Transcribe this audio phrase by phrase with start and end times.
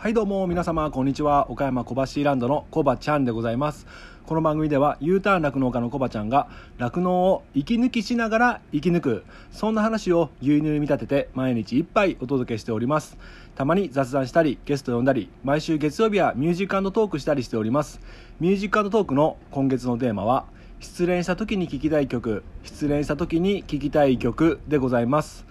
[0.00, 1.50] はいどうも皆様こんにちは。
[1.50, 3.86] 岡山小橋ランドのコバちゃんでございます。
[4.24, 13.18] この番組では U ターン酪農家のコバちゃんが酪農を息抜きしながら生き抜くそんな話を牛乳に見立てて毎日一杯お届けしております。
[13.54, 18.00] たまに雑談したりゲスト呼んだり毎週月曜日はミュージックトークしたりしております。
[18.40, 20.46] ミュージックトークの今月のテーマは
[20.78, 25.44] 失恋した時に聴きたい曲失恋した時に聴きたい曲でございます。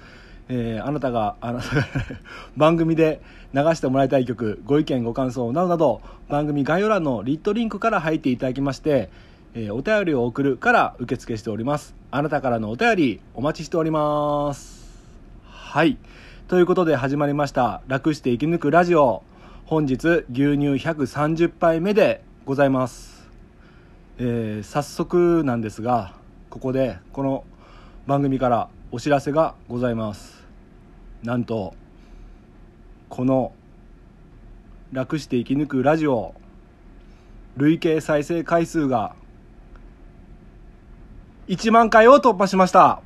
[0.49, 1.61] えー、あなたがあの
[2.57, 3.21] 番組で
[3.53, 9.09] 流してもらいたい曲ご意見ご感想などなど番組概要欄のリットリンクから入っていただきまして、
[9.53, 11.95] えー、お便りを送るから受付しております。
[12.11, 15.07] あなたからのお便りお待ちしております。
[15.47, 15.97] はい。
[16.47, 19.23] ということで始まりました楽して生き抜くラジオ。
[19.69, 23.29] 本日牛乳130杯目でございます、
[24.17, 26.13] えー、早速なんですが
[26.49, 27.43] ここでこの
[28.07, 30.38] 番組からお知らせがございます。
[31.23, 31.73] なんと
[33.09, 33.51] この
[34.93, 36.33] 「楽して生き抜くラジオ」
[37.57, 39.13] 累計再生回数が
[41.49, 43.01] 1万回を突破しました。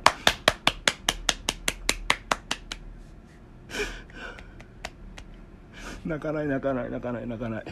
[6.06, 7.64] 泣かない泣かない泣かない泣かない。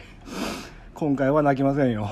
[0.93, 2.09] 今回は泣きませんよ。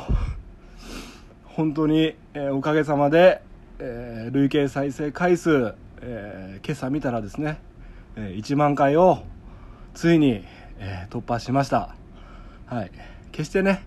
[1.44, 3.42] 本当に、えー、おかげさまで、
[3.80, 7.60] えー、累計再生回数、えー、今朝見たらですね
[8.16, 9.24] 1万回を
[9.94, 10.44] ついに、
[10.80, 11.96] え突破しました。
[12.66, 12.92] はい。
[13.32, 13.84] 決してね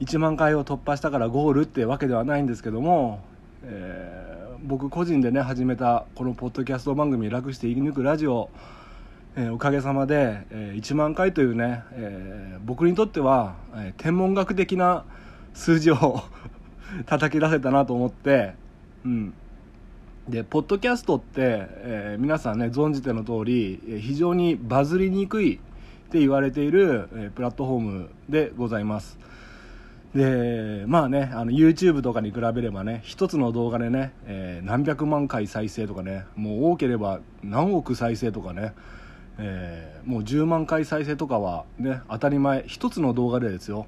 [0.00, 3.24] 1万回を突破したからゴールってわけではないんですけども、
[3.62, 8.50] えー、僕個人でね始めたこのポッドキャスト番組「楽して生き抜くラジオ」
[9.36, 15.04] えー、おかげさまで、えー、1万回というね、え僕にとっては、え天文学的な
[15.54, 16.22] 数字を
[17.06, 18.54] 叩き出せたなと思って
[19.04, 19.34] うん。
[20.28, 25.58] でポッドキャストって、えー、皆さんね存じての通り非常にバズりにくいっ
[26.10, 29.18] て言われている、えー、プラットフォームでございます。
[30.14, 38.72] でまあねあの YouTube とかに比べればね一つの動画でね、えー、何百万回再生とかねもう多ければ何億再生とかね、
[39.38, 43.86] えー、もう10万回再生とかはね当たり前一つの動画でですよ。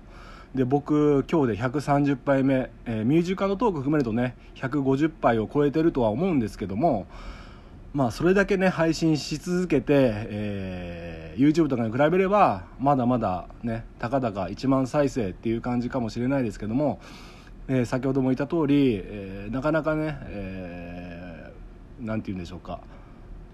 [0.54, 7.06] で僕今日で130杯目、えー、ミュージカルトーク含めるとね150杯を超えてるとは思うんですけども
[7.92, 17.00] まあそれだけね配信し続けて、えー、YouTube とかに比べればまだまだねたかだか1万再生っていう感じかもしれないですけども、
[17.68, 22.80] えー、先ほども言った通り、え、なかなかね、えー、て言うんでしょうか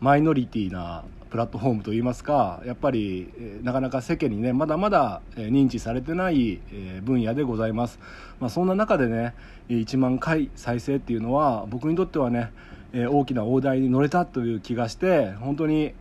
[0.01, 3.32] マイノリティなプラットフォームといいますかやっぱり、
[3.62, 6.60] なかなか世間にねまだまだ、認知されてない、
[7.03, 7.98] 分野でございます、
[8.41, 9.34] まあ、そんな中でね
[9.69, 12.53] 1万回再生っていうのは僕にとってはね、
[12.92, 15.92] 大きな大台に乗れたという気がして本当に、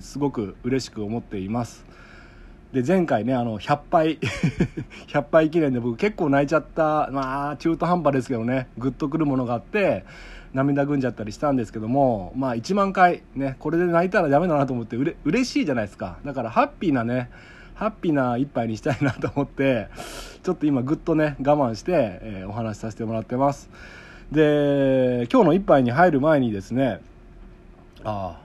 [0.00, 1.86] すごく嬉しく思っています。
[2.72, 4.18] で前回ねあの100杯
[5.08, 10.04] 100杯記念で僕結構泣いちゃったまあ中途半端ですけどねグッとくるものがあって
[10.56, 16.18] 涙ぐんじゃったりしたんですけどもまあ1万回ねこれで泣いたらダメだなと思ってうれ嬉しいじゃないですか。
[16.24, 17.30] だからハッピーなね
[17.74, 19.88] ハッピーな一杯にしたいなと思って
[20.42, 23.68] ちょっと今ぐっとね我慢して、えー、お話しさせてもらってます。
[24.32, 27.00] で今日の一杯に入る前にですね
[28.02, 28.40] ああ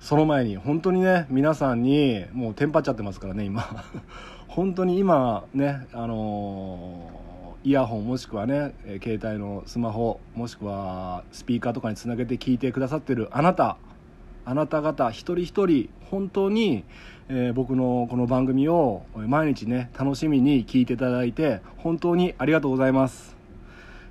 [0.00, 3.64] その前に本当にね皆さんにもうテンパっちゃってますからね今。
[4.48, 7.27] 本当に今ねあのー
[7.64, 13.76] イヤホンもしくはね、携帯のスマホもしくはスピーカーとかにつなげて聞いてくださってるあなた
[14.44, 16.84] あなた方一人一人本当に、
[17.28, 23.36] えー、僕のこの番組を毎日ね楽しみに聞いていただいて本当にありがとうございます、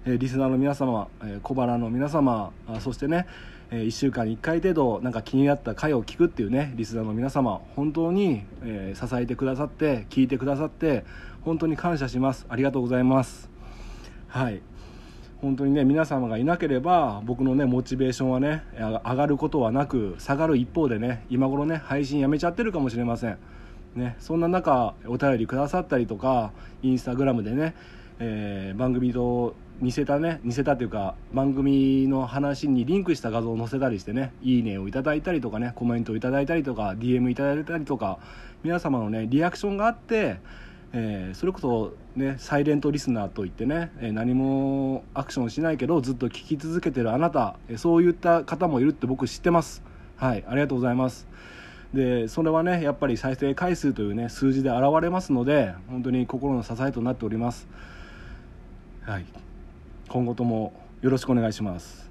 [0.05, 3.27] えー、リスナーの皆様、えー、小腹の皆様そしてね
[3.69, 11.03] え1週間に1回程度なんか気になった回を聞くっていうねリスナーの皆様本当に、え支えてくださって聞いてくださって
[11.47, 12.45] 本当に感謝します。
[12.49, 13.49] ありがとうございます。
[14.27, 14.61] はい。
[15.39, 23.37] 本当にね皆様がいなければ僕のねモチベーションはね上がることはなく下がる一方でね今頃ね配信やめちゃってるかもしれません。
[23.95, 26.51] ねそんな中お便りくださったりとか
[26.83, 27.75] インスタグラムでね、
[28.19, 38.19] えー、番組と似せたね似せたというか番組の話にリンクした画像を載せたりしてねいいねをいただいたりとかねコメントをいただいたりとか DM いただいたりとか
[38.65, 40.41] 皆様のねリアクションがあって、
[40.94, 49.84] えー、それこそねサイレントリスナーといってね、え何もアクションしないけどずっと聞き続けてるあなた、えそういった方もいるって僕知ってます。
[50.16, 51.28] はいありがとうございます。
[51.94, 57.68] でそれはねやっぱり再生回数というね数字で現れますので本当に心の支えとなっております。
[59.01, 59.25] はい
[60.10, 62.06] 今後ともよろしくお願いします。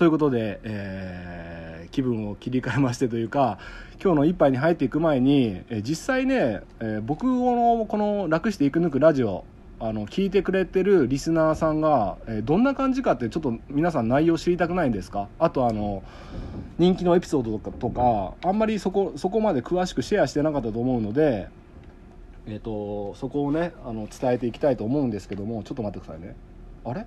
[0.00, 3.58] ということで、えー、気分を切り替えましてというか
[4.02, 9.44] 今日の一杯に入っていく前に、え、実際ね、え、僕のこの「楽していく抜くラジオ」
[9.78, 15.28] あの聞いてくれてるリスナーさんが、え、どんな感じかってちょっと皆さん内容知りたくないんですか？
[15.38, 16.02] あとあの
[16.78, 21.48] 人気のエピソードとかとかあんまりそこそこまで詳しくシェアしてなかったと思うので、
[22.46, 26.34] えーと、そこをねあの伝えていきたいと思うんですけどもちょっと待ってくださいね。
[26.86, 27.04] あれ？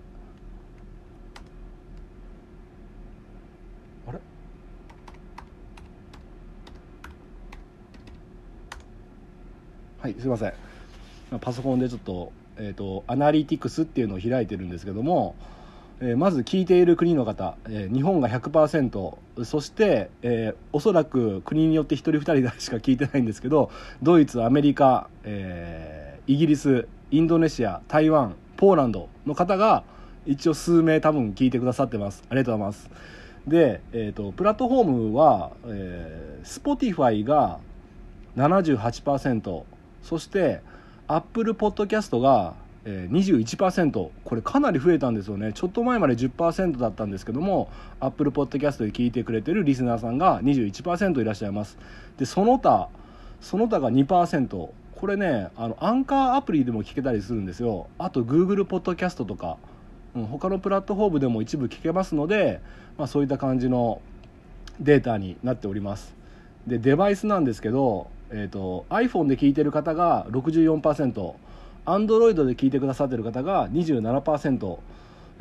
[10.04, 10.54] はいすいません。
[11.40, 15.34] パソコンでちょっとえーと、アナリティクスっていうのを開いてるんですけども、
[16.02, 19.16] えー、まず聞いている国の方、えー、日本が100%
[19.46, 23.72] そして、えー、おそらく国によって1人2人しか聞いてないんですけど
[24.02, 29.84] ドイツアメリカ、えー、イギリスインドネシア台湾ポーランドの方が
[30.26, 32.24] 一応数名多分聞いてくださってます。
[32.30, 32.90] ありがとうございます。
[33.48, 37.60] で、えーと、プラットフォームは、えー、Spotify が
[38.38, 39.64] 78%
[40.04, 40.62] そして
[41.08, 42.54] アップルポッドキャストが
[42.86, 45.54] 21%これかなり増えたんですよね。
[45.54, 47.70] ちょっと前まで10%だったんですけども
[48.02, 51.78] アップルポッドキャストで聞いてくれてるリスナーさんが21%いらっしゃいます。
[52.18, 52.90] でその他
[53.40, 57.88] その他が2%これねあのアンカーアプリでも聞けたりするんですよ。
[57.98, 59.58] あと Google ポッドキャストとか、
[60.16, 62.60] うん、他のプラットフォームでも一部聞けますので、
[62.98, 64.02] まあ、そういった感じの
[64.80, 66.14] データになっております。
[66.68, 74.78] でデバイスなんですけどえーと、iPhone で聞いてる方が 64%Android で聞いてくださってる方が27%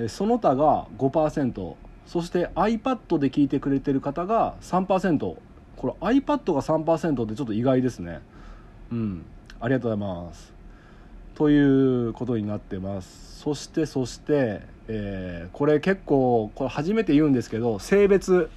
[0.08, 1.74] その他が5%
[2.06, 5.36] そして iPad で聞いてくれてる方が3%
[5.76, 8.20] これ iPad が3%ってちょっと意外ですね。
[8.90, 9.24] うん
[9.60, 10.52] ありがとうございます。
[11.34, 13.40] ということになってます。
[13.40, 18.50] そしてそして、えー、これ結構これ初めて言うんですけど性別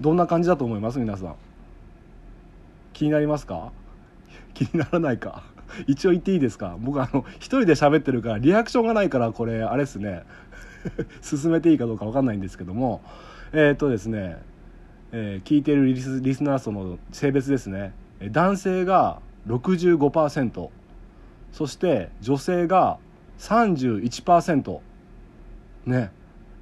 [0.00, 0.98] どんな感じだと思います？
[0.98, 1.34] 皆さん。
[3.02, 3.72] 気になりますか？
[4.54, 5.42] 気にならないか？
[5.88, 6.76] 一応言っていいですか？
[6.78, 10.22] 僕あの一人で喋ってるからリアクションがないからこれあれですね。
[11.20, 13.02] 進めていいかどうか分かんないんですけども。
[13.52, 14.38] えー、とですね、
[15.10, 17.92] えー、聞いてるリスリスナー層の性別ですね。
[18.30, 19.18] 男性が
[19.48, 20.68] 65%
[21.50, 22.98] そして女性が
[23.40, 24.78] 31%
[25.86, 26.12] ね。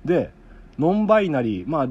[0.06, 0.31] で
[0.78, 1.69] ノンバイナリー。
[1.69, 1.88] まあ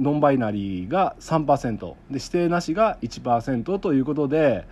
[0.00, 4.66] ノンバイナリーが3%で指定なしが1%ということで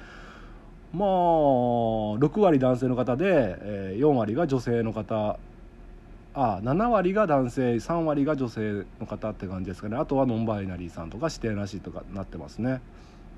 [0.93, 5.39] まあ6割男性の方で、4割が女性の方。
[6.35, 9.97] あ7割が男性3割が女性の方って感じですかね。
[9.97, 12.81] あとはノンバイナリーさんとか指定なしとかなってますね。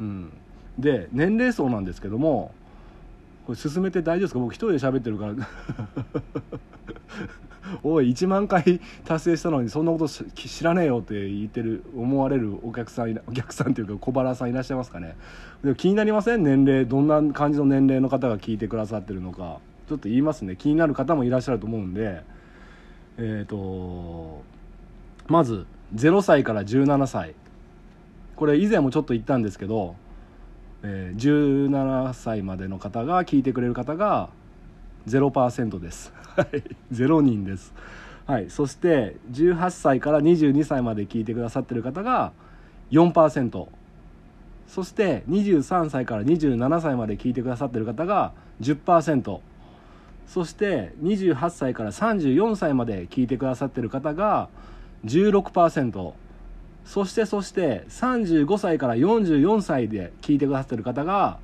[0.01, 0.33] うん、
[0.79, 2.53] で年齢層なんですけども
[3.47, 4.39] これ進めて大丈夫ですか？
[4.41, 5.35] 僕一人で喋ってるから。
[7.83, 15.17] おい1万回達成したのにそんなこと知らねえよって言ってる思われるお客さん お客さんというか小腹さんいらっしゃいますかね。
[15.63, 16.43] でも気になりません？
[16.43, 19.59] 年齢どんな感じの年齢の方が聞いてくださってるのか。
[19.89, 20.57] ちょっと言いますね。
[20.57, 22.23] 気になる方もいらっしゃると思うんで。
[23.19, 24.43] えっ、ー、と
[25.29, 27.35] まず0歳から17歳。
[28.37, 29.97] これ以前もちょっと言ったんですけど、
[30.83, 34.31] えー、17歳までの方が聞いてくれる方が
[35.07, 36.13] 0%です。
[36.37, 36.63] はい。
[36.93, 37.73] 0人です。
[38.27, 38.51] はい。
[38.51, 42.33] そして18歳から22歳まで聞いてくださってる方が
[42.91, 43.69] 4%
[44.67, 49.41] そして23歳から27歳まで聞いてくださってる方が10%
[50.27, 54.49] そして28歳から34歳まで聞いてくださってる方が
[55.05, 56.13] 16%
[56.85, 61.39] そしてそして35歳から44歳で聞いてくださってる方が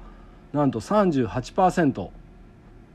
[0.52, 2.08] なんと38%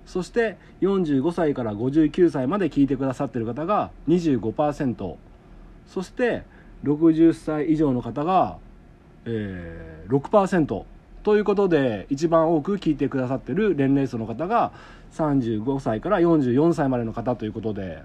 [0.06, 5.16] そして45歳から59歳まで聞いてくださってる方が25%
[5.88, 6.44] そして
[6.84, 8.58] 60歳以上の方が、
[9.26, 10.84] えー、6%
[11.24, 14.72] ということで一番多く聞いてくださってる年齢層の方が
[15.14, 18.02] 35歳から44歳までの方ということで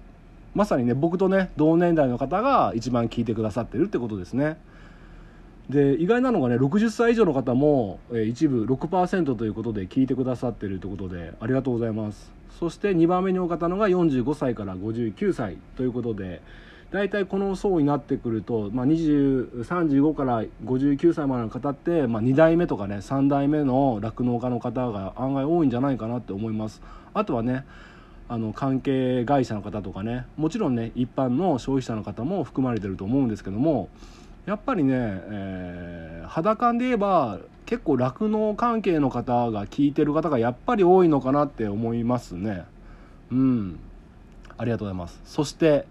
[0.55, 4.57] まさにね僕とね同年代の方が一番聞いてくださってるってことですね。
[5.71, 12.33] で意外なのがね60歳以上の方も、えー、一部6%ということで聞いてくださってるということでありがとうございます。
[12.59, 16.41] そして2番目に多かったのが45歳から59歳ということで
[16.91, 26.81] 大体この層になってくると、まあ、35から59歳までの方って、まあ、2代目とかね3代目の酪農家の方が案外多いんじゃないかなって思います。
[27.13, 27.67] あとはね
[28.29, 33.89] あの関係会社の方とかねもちろんね一般の消費者の方も含まれてると思うんですけども
[34.47, 42.65] やっぱりね、えー、肌感で言えば結構酪農関係の方が聞いてる方がやっぱり多いのかなって思いますね。
[43.33, 43.81] うん。
[44.57, 45.21] ありがとうございます。
[45.25, 45.85] そして、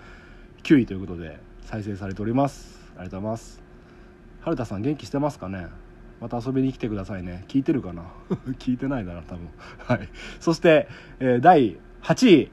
[0.63, 2.80] 9位ということで再生されております。
[2.98, 3.62] ありがとうございます。
[4.42, 5.68] 春田さん元気してますかね？
[6.20, 7.46] また遊びに来てくださいね。
[7.48, 8.03] 聞いてるかな？
[8.60, 9.48] 聞いてないだな多分。
[9.77, 10.10] はい。
[10.39, 10.88] そして、
[11.20, 12.51] えー第8位。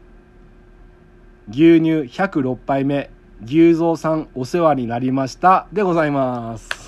[1.50, 3.10] 牛乳106杯目。
[3.44, 5.66] 牛蔵さんお世話になりました。
[5.72, 6.79] でございます。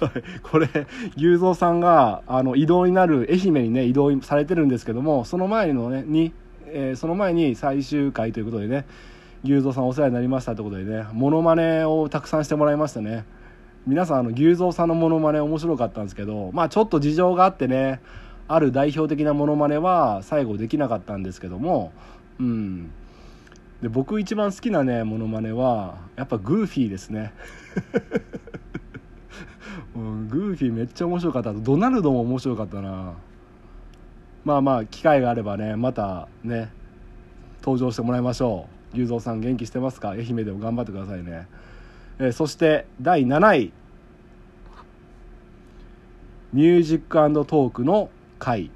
[0.42, 0.68] これ
[1.16, 6.32] 牛蔵さんがあの移動になる愛媛にね移動されてるんですけどもその前のねに、
[6.66, 8.84] えーその前に最終回ということでね
[9.44, 13.24] 牛蔵さんお世話になりましたということでねモノマネをたくさんしてもらいましたね。
[13.86, 18.00] 皆さんあの牛蔵さんのモノマネ面白かったんですけどまあちょっと事情があってね
[18.48, 21.92] ある代表的なモノマネは最後できなかったんですけども
[22.40, 22.90] うん。
[23.82, 27.32] で僕一番好きなねモノマネはやっぱグーフィーですね。
[29.96, 31.52] うんグーフィーめっちゃ面白かった。
[31.54, 33.14] ドナルドも面白かったな。
[34.44, 36.70] まあまあ機会があればねまたね
[37.60, 38.96] 登場してもらいましょう。
[38.96, 40.10] 龍造さん元気してますか？
[40.10, 41.48] 愛媛でも頑張ってくださいね、
[42.18, 43.72] えーそして第7位。
[46.52, 48.70] ミュージックトークの回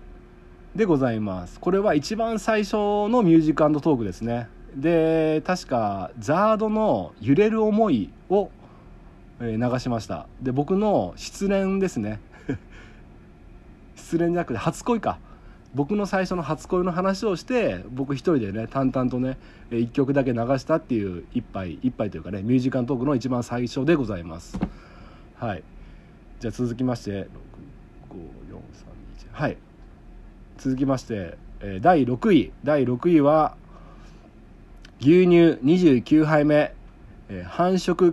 [0.74, 1.60] でございます。
[1.60, 2.74] これは一番最初
[3.08, 4.48] のミュージックトークですね。
[4.74, 8.50] で確かザードの「揺れる思い」を
[9.40, 10.26] え流しました。
[10.42, 12.20] で僕の失恋ですね。
[13.96, 15.18] 失恋じゃなくて初恋か。
[15.74, 19.38] 僕の最初の初恋の話をして僕一人でね淡々とね
[19.70, 24.58] え一曲だけ流したっていう一杯一杯というかねミュージカルトークの一番最初でございます。
[25.36, 25.62] はい。
[26.40, 27.28] じゃあ続きまして
[28.10, 29.56] 65431はい。
[30.58, 31.38] 続きまして、
[31.80, 32.52] 第6位。
[32.64, 33.56] 第6位は
[35.00, 36.74] 牛乳29杯目、
[37.30, 38.12] え繁殖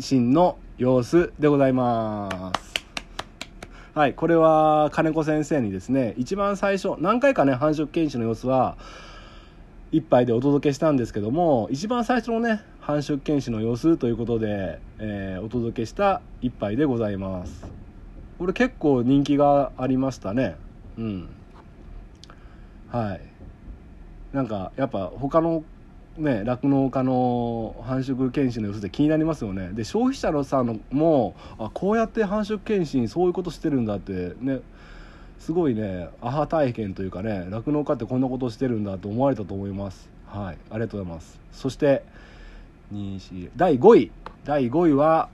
[0.00, 2.74] 検診の様子でございます。
[3.92, 8.78] はいこれは金子先生にですね一番最初何回かね繁殖検診の様子は
[9.92, 17.66] 一杯でお届けしたんですけども一番最初のね繁殖検診の様子ということで、えーお届けした一杯でございます。
[18.38, 20.56] これ結構人気がありましたね。
[20.96, 21.28] うん。
[22.88, 23.20] はい。
[24.32, 25.62] なんかやっぱ他の
[26.20, 29.70] ね酪農家の繁殖検診の様子で気になりますよね。
[29.72, 34.60] で消費者のさんもあこうやって繁殖検診そういうことしてるんだってね
[35.38, 40.08] すごいねアハ体験というかね酪農家ってこんなことしてるんだと思われたと思います。
[40.26, 41.40] はいありがとうございます。
[41.52, 42.04] そして
[43.56, 44.12] 第5位。
[44.44, 45.28] 第5位は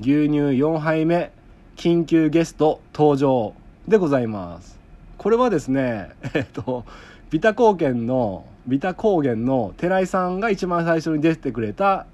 [0.00, 1.32] 牛乳4杯目
[1.76, 3.54] 緊急ゲスト登場
[3.88, 4.78] でございます。
[5.18, 6.84] これはですね えっと
[7.30, 12.06] ビタ高原のビタ高原の寺井さんが一番最初に出てくれた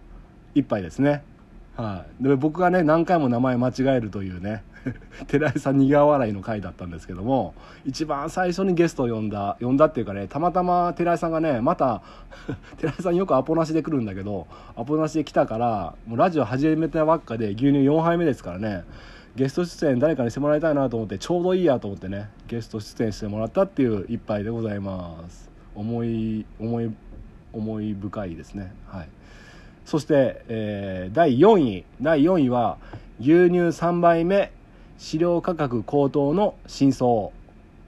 [0.54, 1.23] 一杯ですね。
[1.76, 4.62] はい、で僕がね何回も名前間違えるというね
[5.28, 7.54] 寺井さん苦笑いの回だったんですけども
[7.87, 12.02] 一番最初にゲストを呼んだ呼んだっていうかねたまたま寺井さんがねまた
[12.78, 18.85] 寺井さんよくアポなしで来るんだけどアポなしで来たからもうラジオ始めたばっかで牛乳4杯目ですからね
[19.37, 25.50] ゲスト出演誰かにしてもらいたいなと思ってちょうどいいやと思ってねゲスト出演してもらったっていう一杯でございます。
[25.81, 26.91] 思い思い
[27.53, 28.73] 思い深いですね。
[28.87, 29.09] はい。
[29.85, 31.85] そして、えー第4位。
[32.01, 32.79] 第4位は
[33.19, 34.53] 牛乳3杯目。
[34.99, 37.31] 飼料価格高騰の真相。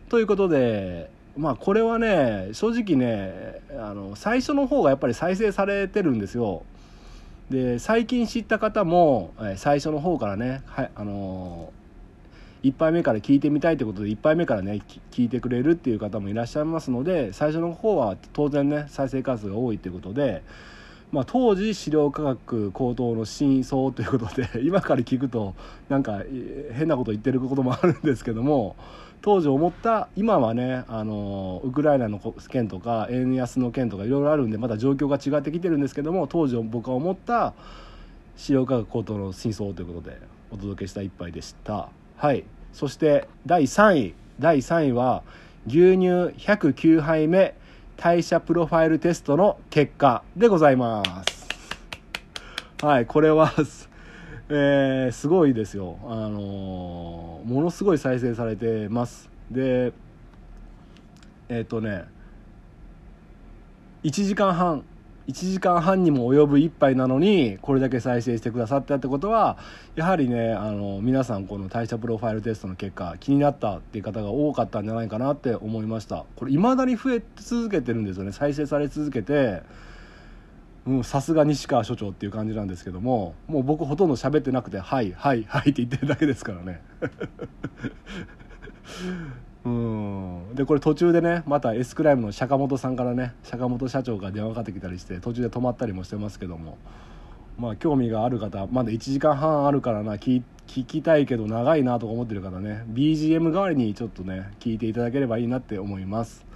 [0.09, 6.63] ということでまあこれはね正直ねあの最初の方がやっぱり再生されてるんですよ。
[7.51, 11.71] で最近知った方も、最初の方からね、はいあの
[12.63, 20.43] 1杯目から聞いてみたいということで1杯目からね聞いてくれるっていう方もいらっしゃいますので最初の方は当然ね再生回数が多いということで、
[21.11, 25.55] まあ、当時飼料価格高騰の真相ということで 今から聞くと
[25.89, 26.23] なんか
[26.73, 28.77] 変なこと言ってることもあるんですけども
[29.23, 37.55] 当時思った今はねあのウクライナの件とか円安の件とかいろいろあるんでまた状況が違ってきてるんですけども当時僕が思った
[38.37, 40.19] 飼料価格高騰の真相ということで
[40.53, 42.02] お届けした一杯でした。
[42.23, 42.45] はい。
[42.73, 44.15] そして第3位。
[44.39, 45.25] 第3位は
[45.67, 47.53] 牛乳109杯目
[47.97, 51.49] 代謝プロファイルテストの結果でございます。
[52.81, 53.53] はいこれは
[54.51, 55.99] えーすごいですよ。
[56.05, 59.29] あのーものすごい再生されてます。
[59.51, 59.93] で
[61.49, 62.05] えっ、とね
[64.05, 64.85] 1時間半
[65.29, 69.57] 1時間半にも及ぶ一杯なのにこれだけ再生してくださったってことは
[69.95, 76.25] やはりねあの皆さんこの代謝プロファイルテストの結果気になったっていう方が多かったんじゃないかなって思いました。
[76.37, 78.33] これ未だに増え続けてるんですよね。
[78.33, 79.63] 再生され続けて
[81.05, 86.83] さすが西川所長っていう感じなんですけどももう僕ほとんど喋ってなくて「はいはいはい」って言ってるだけですからね。
[89.65, 90.55] うん。
[90.55, 96.79] でこれ途中でねまた S クライムの坂本さんからね坂本社長が電話かかってきたりして途中で止まったりもしてますけども。
[97.59, 102.85] まあ興味がある方まだ1時間半あるからな聞聞きたいけど長いなとか思ってる方ね。
[102.89, 106.47] BGM 代わりにちょっとね聞いていただければいいなって思います。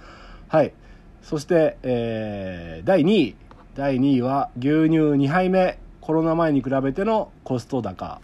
[0.47, 0.73] はい。
[1.21, 3.35] そして、えー第2位。
[3.75, 5.77] 第2位は牛乳2杯目。
[6.01, 8.21] コロナ前に比べてのコスト高。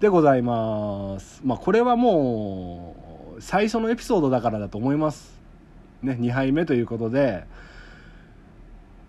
[0.00, 1.42] でございます。
[1.44, 2.96] まあこれはも
[3.36, 5.38] う最初のエピソードだからだと思います。
[6.02, 7.44] ね2杯目ということで。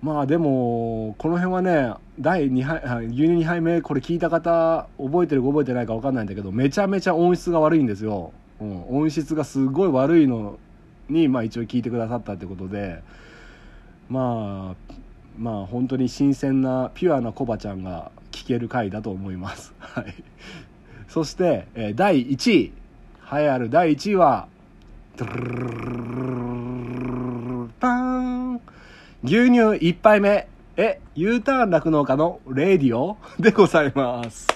[0.01, 10.57] まあでもこの辺はね第2杯牛乳2杯目これ聞いた方覚えてるか覚えてないか分かんないんだけどめちゃめちゃ音質が悪いんですよ、うん、音質がすごい悪いの
[11.07, 13.01] に、まあ、一応聞いてくださったってことで。
[14.09, 14.93] まあ
[15.37, 19.73] まあ本当に新鮮なピュアなコバちゃんが聞ける回だと思います。
[19.79, 20.13] はい。
[21.11, 22.71] そして、えー、第1位。
[23.33, 24.47] 栄えある第1位は、
[29.21, 30.47] 牛乳1杯目。
[30.77, 33.17] え、U ターン酪農家のレディオ？
[33.37, 34.47] でございます。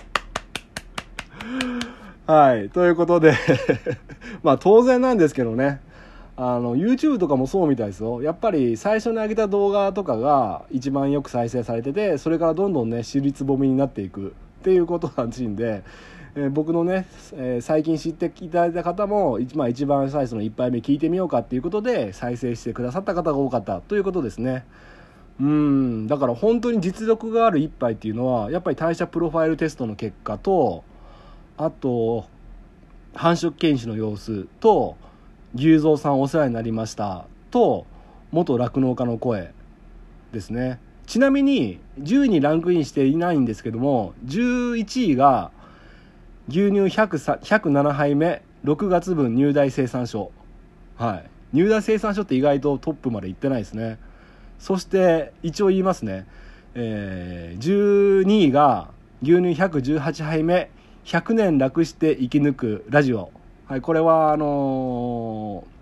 [2.25, 2.69] はい。
[2.69, 3.33] ということで
[4.41, 5.81] まあ当然なんですけどね。
[6.37, 15.83] あの YouTube とかもそうみたいですよやっぱり最初に上げた動画とかが一番よく再生されててそれからどんどんね尻つぼみになっていくっていうことらしいんで
[16.35, 24.65] えー僕のね、えー最近知っていただいた方も、一まあ、一番最初の1杯目聞いてみようかっていうことで再生してくださった方が多かったということですね。
[25.39, 26.07] うん。
[26.07, 30.83] だから本当に実力がある1杯っていうのはやっぱり代謝プロファイルテストの結果と
[31.57, 32.25] あと
[33.13, 34.97] 繁殖犬種の様子と
[35.55, 37.85] 牛蔵さんお世話になりましたと
[38.31, 39.53] 元酪農家の声
[40.33, 40.79] ですね。
[41.05, 45.51] ちなみに10位にランクインしていないんですけども11位が
[46.47, 50.31] 牛乳107杯目6月分入大生産所
[50.95, 51.57] はい。
[51.57, 53.97] 入大生産所って意外とトップまで行ってないですね。
[54.59, 56.25] そして一応言いますね、
[56.75, 58.89] えー12位が
[59.21, 60.69] 牛乳118杯目
[61.05, 63.31] 100年楽して生き抜くラジオ。
[63.65, 65.75] はいこれはあのー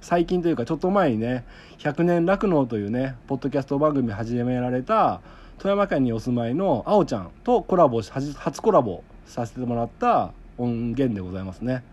[0.00, 1.44] 最近というかちょっと前にね
[1.78, 5.20] 「100年酪農」というねポッドキャスト番組始められた
[5.58, 11.84] 富山県にお住まいのあおちゃんとコラボし初初コラボさせてもらった音源でございますね。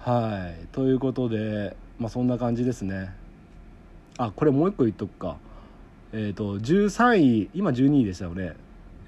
[0.00, 0.66] はい。
[0.72, 3.12] ということでまあそんな感じですね。
[4.18, 5.36] あこれもう一個言っとくか。
[6.12, 8.54] えっ、と13位今12位でしたよね。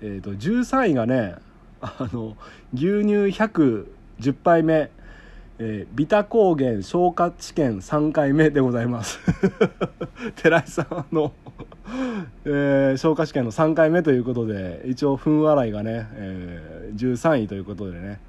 [0.03, 1.35] えっ、と13位がね
[1.81, 2.37] あの
[2.73, 4.91] 牛乳110杯目
[5.59, 9.21] えー、ビタ高原消化試験3回目でございます。
[10.37, 11.33] 寺井さんの、
[12.45, 18.21] えー消化試験の3回目ということで一応糞洗いがね、えー13位ということでね。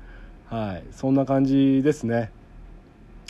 [0.47, 0.83] はい。
[0.91, 2.31] そんな感じですね。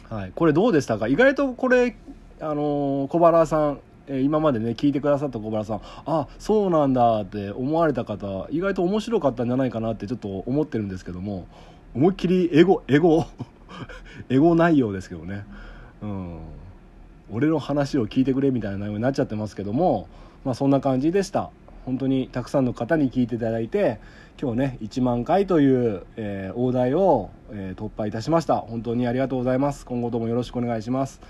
[0.10, 0.32] はい。
[0.36, 1.08] これどうでしたか？
[1.08, 1.96] 意外とこれ
[2.42, 11.48] あのー小原さんえ今までね聞いてくださった小原さんあそうなんだって思われた方意外と面白かったんじゃないかなってちょっと思ってるんですけども
[11.96, 13.26] 思いっきりエゴエゴ
[14.30, 15.46] エゴ内容ですけどね。
[16.02, 16.38] うん。
[17.32, 20.08] 俺の話を聞いてくれみたいな内容になっちゃってますけども
[20.44, 21.50] まあそんな感じでした。
[21.86, 24.00] 本当にたくさんの方に聞いていただいて
[24.42, 28.58] 今日ね1万回という、えー大台を、えー突破いたしました。
[28.58, 29.86] 本当にありがとうございます。
[29.86, 31.22] 今後ともよろしくお願いします。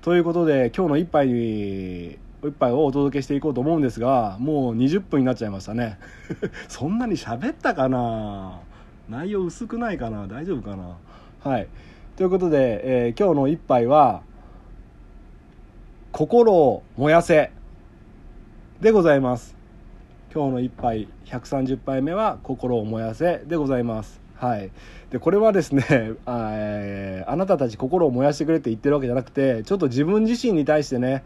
[0.00, 5.98] ということで今日の一杯一杯をお届けしていこうと思うんですがもう20分になっちゃいましたね。
[6.68, 8.60] そんなに喋ったかな？
[9.08, 10.26] 内容薄くないかな？
[10.26, 10.96] 大丈夫かな？
[11.44, 11.68] はい。
[12.14, 14.20] ということで、えー、今日の一杯は
[16.12, 17.50] 「心を燃やせ」
[18.82, 19.56] でございます。
[20.34, 24.20] 今日の一杯130杯目は「心を燃やせ」でございます。
[24.34, 24.70] はい、
[25.10, 25.84] でこれはですね
[26.26, 31.22] あ、えー、あなたたち心を燃やしてくれって言ってるわけじゃなくてちょっと自分自身に対してね、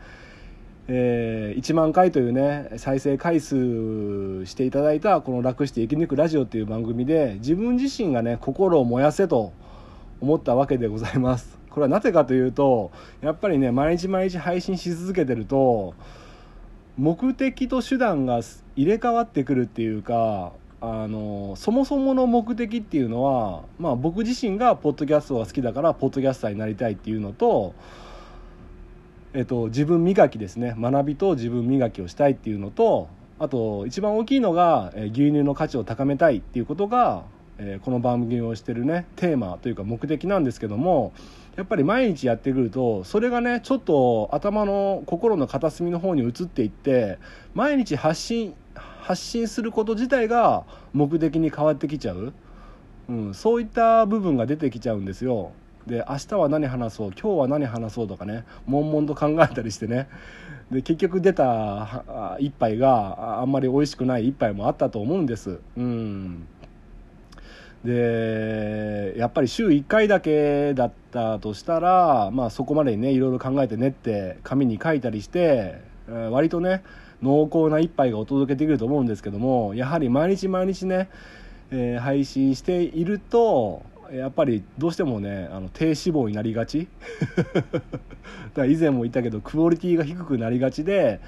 [0.86, 9.52] えー、1万回というね再生回数していただいたこの「楽して生き抜くラジオ」っていう番組で自分自身がね心を燃やせと
[10.20, 11.58] 思ったわけでございます。
[11.70, 15.94] これはなぜかというとやっぱりね毎日毎日配信し続けてると
[16.96, 18.40] 目的と手段が
[18.76, 27.74] 入れ替わってくるっていうかあのそもそもの目的っていうのは、まあ、僕自身がポッドキャストが好きだからポッドキャスターになりたいっていうのと、
[29.34, 30.74] えっと、自分磨きですね。
[30.78, 37.24] 学びと自分磨きをしたいっていうのとあと一番大きいのが牛乳の価値を高めたいっていうことが、
[37.58, 41.12] えー、この番組をしてるねテーマというか目的なんですけども
[41.56, 47.18] やっぱり毎日やってくるとそれがねちょっと頭の心の片隅の方に移っていって
[47.54, 52.34] 毎日発信発信すること自体が目的に変わってきちゃう、
[53.08, 55.52] うん、そういった部分が出てきちゃうんですよ。
[55.86, 60.08] で明日は何話そう今日は何話そうとかね悶々と考えたりしてね。
[60.70, 65.60] で結局出た一杯があんまり美味しくない一杯もあったと思うんです。
[65.76, 66.48] うん。
[67.84, 75.80] でやっぱり週1回だけだったとしたら、まあ、そこまでにねいろいろ考えて練って紙に書いたりして
[76.30, 76.82] 割とね
[77.22, 81.08] 濃厚な一杯がお届けできると思うんですけどもやはり毎日毎日ね、
[81.70, 86.88] えー、配信しているとやっぱりどうしてもねあの低脂肪になりがち。
[87.34, 87.80] だか
[88.56, 91.20] ら以前も言ったけどクオリティが低くなりがちで、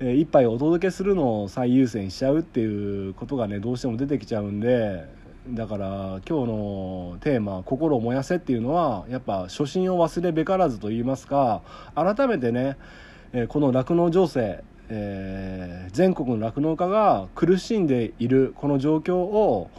[0.00, 5.04] えー、一杯お届けするのを最優先しちゃうっていうことがねどうしても出てきちゃうんで
[5.48, 5.86] だから
[6.28, 11.62] 今日のテーマ「心を燃やせ」っていうのはやっぱ初心を忘れべからずと言いますか
[11.94, 12.76] 改めてね
[13.48, 19.70] この酪農情勢えー、全国の酪農家が苦しんでいるこの状況を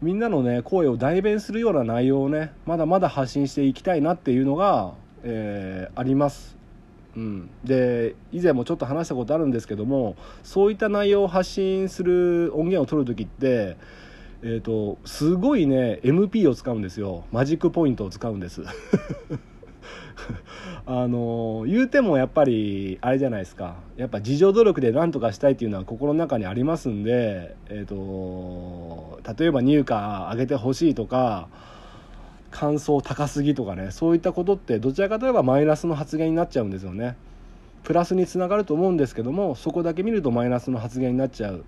[0.00, 6.56] みんなのね声を代弁するような内容をねまだまだ発信していきたいなっていうのが、えー、あります。
[7.16, 13.76] うん、で以前もちょっと話したことあるんですけどもそういった内容を発信する音源を取る時って、
[14.42, 17.24] えーとすごいね MP を使うんですよ。
[17.32, 18.62] マジックポイントを使うんです。
[20.86, 23.76] あの言うてもやっぱりあれじゃないですか。
[23.96, 31.48] やっぱ自助努力で何とかしたいっていうのは心の中にありますんで、えーと、例えば入荷上げてほしいとか
[32.50, 37.16] 感想高すぎとかねそういったことってどちらかといえばマイナスの発言になっちゃうんですよね。
[37.84, 41.64] プラスにつながると思うんですけどもそこだけ見るとマイナスの発言になっちゃう。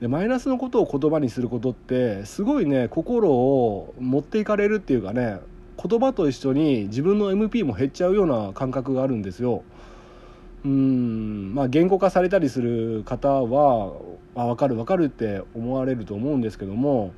[0.00, 5.38] でマイナスのことを言葉にすることってすごいね心を持っていかれるっていうかね
[5.82, 9.62] 言葉と一緒に自分の MP も減っちゃうような感覚があるんですよ。
[10.64, 13.92] うんまあ言語化されたりする方は
[14.34, 17.12] あ分かる分かるって思われると思うんですけども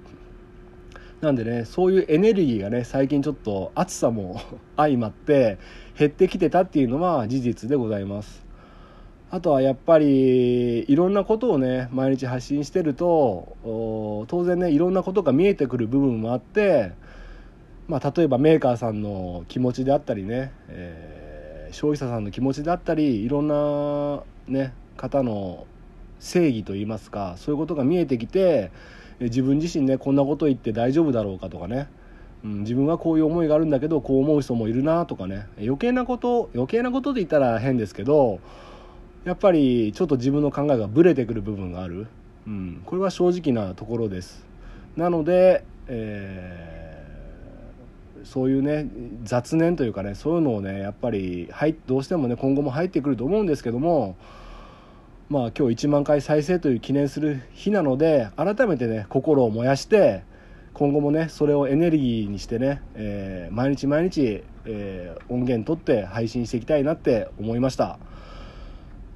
[1.21, 4.41] なんでねそういうエネルギーがね最近ちょっと暑さも
[4.77, 5.59] 相まって
[5.97, 8.46] 減ってきてたっていうのは事実でございます。
[9.31, 13.57] あとはやっぱりいろんなことをね毎日発信してると
[14.29, 16.93] 当然ねいろんなことが見えてくる部分もあって
[17.89, 25.67] まあ、例えばメーカーさんの気持ちであったりね、えー、消費者さんの気持ちであったりいろんな、ね、方の
[26.19, 28.73] 正義といいますかそういうことが見えてきて
[29.21, 31.89] 自分自身ねこんなこと言って大丈夫だろうかとかね、
[32.45, 38.41] うん、自分はこういう思いがあるんだけどこう思う人もいるなとかね余計なこと余計なことで言ったら変ですけど
[39.27, 42.07] やっぱりちょっと自分の考えがブレてくる部分がある、
[42.47, 44.47] うん、これは正直なところです。
[44.97, 46.77] なので、えー
[48.25, 48.89] そういうね
[49.23, 51.49] 雑念というかねそういうのをねやっぱり
[51.87, 54.17] どうしてもね今後も入ってくると思うんですけども
[55.29, 60.25] まあ今日1万回再生という記念する日なので改めてね心を燃やして
[60.75, 67.99] 今後もねそれをエネルギーにしてね、えー、毎日毎日、えー、音源取って配信していきたいなって思いました。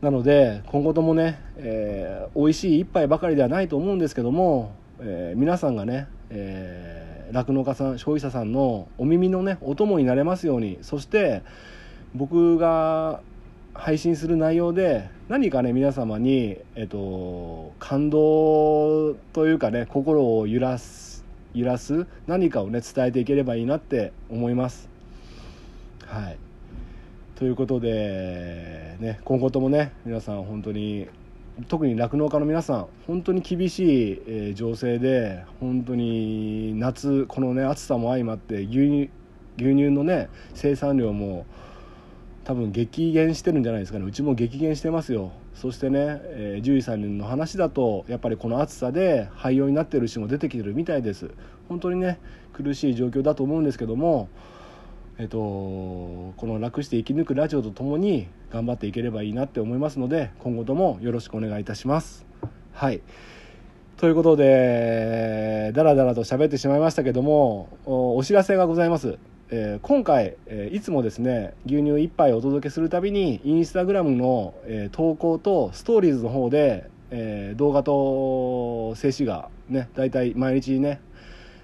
[0.01, 11.43] なので今後ともね、えー、美味しい一杯ばかりではないと思うんですけども、えー、皆さんがね、えー酪農家さん消費者さんのお耳のねお供になれますようにそして
[12.15, 13.21] 僕が
[13.73, 24.89] 配信する内容で何かね皆様に、えっと、感動というかね心を揺らす揺らす何かをね伝えていければいいなって思います。
[26.07, 26.50] はい
[27.41, 31.09] ということで、ね、今後ともね皆さん本当に
[31.69, 39.11] 特に酪農家の皆さん本当に厳しい、え、情勢で本当に夏このね暑さも相まって牛乳
[39.57, 41.47] 牛乳のね生産量も
[42.45, 44.05] 多分激減してるんじゃないですかね。
[44.05, 45.33] うちも激減してますよ。
[45.55, 51.31] そしてね、えー、獣医さんの話だとやっぱりこの暑さで廃用になってる牛も出てきてるみたいです。
[51.71, 52.21] 本当にね
[52.53, 54.29] 苦しい状況だと思うんですけども
[55.21, 62.25] えっと、この楽して生き抜くラジオとともに頑張っていければいいなって思いますので今後ともよろしくお願いいたします。
[62.73, 63.03] はい。
[63.99, 69.19] ということでだらだらと喋ってしまいましたけどもお知らせがございます。
[69.51, 80.99] えー、今回、えー、いつもですね牛乳1杯お届けするたびにインスタグラムの、えー、投稿とストーリーズの方で、え動画と静止画ね大体毎日ね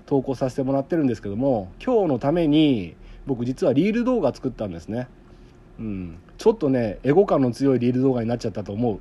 [0.04, 5.08] 投稿させてもらってるんですけども今日のために僕実はリール動画作ったんですね。
[5.78, 6.18] うん。
[6.38, 9.00] ちょっとねエゴ感の強いリール動画になっちゃったと思う。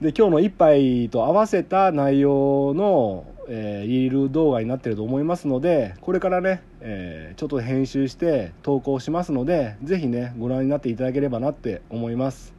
[0.02, 12.54] で今日の1杯と合わせた内容のえー、リール動画になってると思いますのでこれからね、えー、ちょっと編集して投稿しますので是非ねご覧になっていただければなって思います。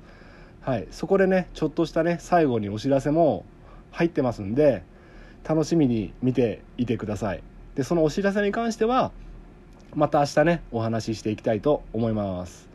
[0.59, 0.87] はい。
[0.91, 3.45] そこでねちょっとしたね最後にお知らせも
[3.91, 4.83] 入ってますんで
[5.47, 7.43] 楽しみに見ていてください。
[7.75, 9.11] でそのお知らせに関しては
[9.95, 12.69] また明日ねお話ししていきたいと思います。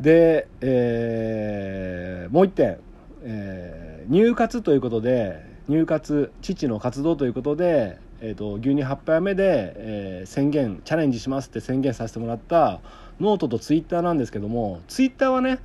[0.00, 2.78] で、えー、もう一点、
[3.22, 12.80] えー、入活ということで入活父の活動ということで、えーと、牛乳8杯目で、えー、宣言チャレンジしますって宣言させてもらった
[13.20, 15.58] ノートとツイッターなんですけどもツイッターはね、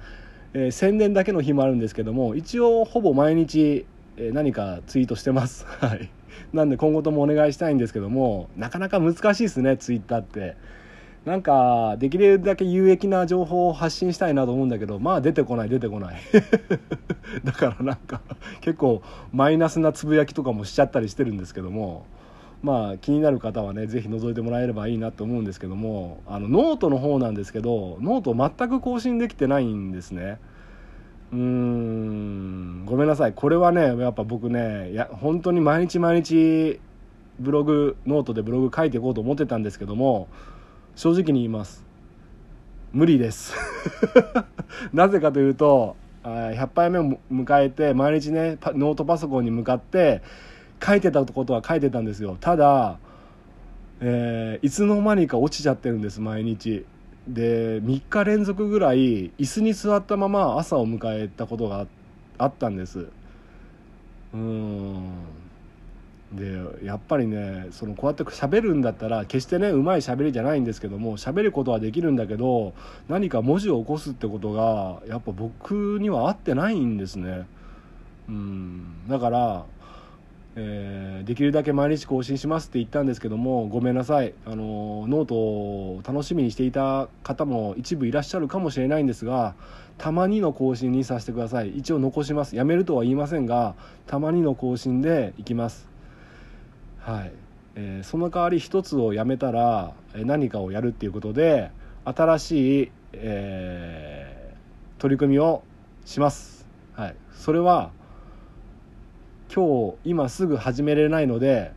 [0.53, 3.85] えー、宣伝だけの日もあるんですけども一応ほぼ毎日、
[4.17, 5.65] えー、何かツイートしてます。
[5.79, 6.09] はい。
[6.53, 10.55] なんで今後ともお願いしたいんですけどもなかなか難しいですねツイッターって。
[11.25, 16.15] なんかできるだけ有益な情報を発信したいなと思うんだけどまあ出てこない出てこない。
[17.45, 18.19] だからなんか
[18.59, 22.05] 結構マイナスなつぶやきとかもしちゃったりしてるんですけども
[22.61, 30.39] まあ気になる方はね是非覗いてもらえればいいなと思うんですけどもあのノートの方なんですけどノート全く更新できてないんですね。
[31.33, 33.33] うーんごめんなさい。
[33.33, 36.79] これはねやっぱ僕ねいや本当に毎日毎日
[37.39, 40.27] ブログノートでブログ書いていこうと思ってたんですけども
[40.95, 41.83] 正直に言います。
[42.91, 43.55] 無理です。
[44.93, 50.21] なぜかというと100杯目を迎えて毎日ねノートパソコンに向かって
[50.85, 52.37] 書いてたことは書いてたんですよ。
[52.39, 52.99] ただ、
[54.01, 56.85] えー、いつの間にか落ちちゃってるんです毎日。
[57.27, 61.87] で3日連続ぐらい椅子に座ったまま朝を迎えたことが
[62.37, 63.07] あったんです。
[64.33, 65.09] うん。
[66.33, 72.73] でやっぱりねそのこうやって喋るんだったら決してねうまい喋りじゃないんですけども喋ることはできるんだけど
[73.07, 77.47] 何か文字を起こすってことがやっぱ僕には合ってないんですね。
[78.27, 79.07] うん。
[79.07, 79.65] だから
[80.55, 84.33] えー、できるだけ毎日更新しますって言ったんですけどもごめんなさい。
[84.45, 89.55] あのノートを楽しみにしていた方も一部いらっしゃるかもしれないんですが
[89.97, 91.69] たまにの更新にさせてください。
[91.77, 92.55] 一応残します。
[92.55, 95.87] やめるとは言いませんがたまにの更新でいきます。
[96.99, 97.31] はい。
[97.75, 101.71] えー、その代わり一つをやめたら何かをやるっていうことで
[102.05, 105.63] 新しい、えー、取り組みを
[106.05, 107.89] します、はい、それは
[109.55, 111.73] 今日今すぐ始めれないので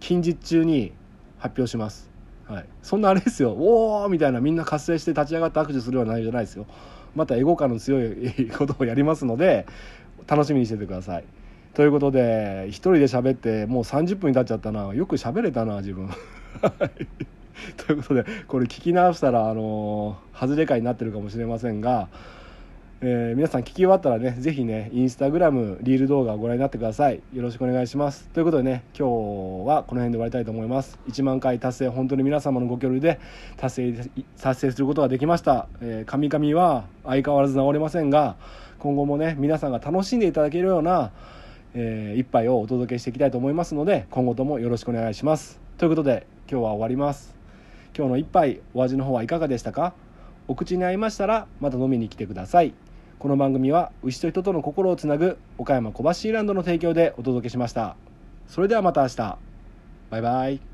[0.00, 0.92] 近日中に
[1.38, 2.10] 発表します、
[2.48, 3.52] はい、そんなあれですよ。
[3.52, 6.66] おおみたいなみんな活性して立ち上がって握手するような内容じゃないですよ。
[7.14, 9.66] またエゴ感の強いことをやりますので
[10.26, 11.24] 楽しみにしててください。
[11.74, 14.92] ということで一人で喋ってもう30分に経っちゃったな。
[14.92, 16.10] よく喋れたな自分。
[17.76, 22.08] ということでこれ聞き直したらあの外れ会になってるかもしれませんが、
[23.02, 27.22] えー、皆さん聞き終わったらね是非ねインスタグラムリール動画をご覧になってください。
[27.32, 28.28] よろしくお願いします。
[28.28, 29.08] ということでね今
[29.64, 30.98] 日はこの辺で終わりたいと思います。
[31.08, 33.18] 1万回達成本当に皆様のご協力で
[33.56, 35.66] 達成達成することができました。
[35.80, 38.36] えー、神々は相変わらず治れませんが
[38.78, 41.12] 今後もね皆さんが楽しんでいただけるような
[41.72, 45.60] えー、一杯をお届けしていきたいと思いますので今後ともよろしくお願いします。
[45.78, 47.34] ということで今日は終わります。
[47.96, 49.94] 今日の一杯お味の方はいかがでしたか？
[50.48, 52.74] お口に合いましたらまた飲みに来てください。
[53.20, 57.96] この番組は牛と人との心をつなぐ岡山小橋ランドの提供でお届けしました。
[58.48, 59.38] それではまた明日。
[60.08, 60.69] バイバイ。